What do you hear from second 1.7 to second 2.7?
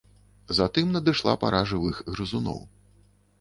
жывых грызуноў.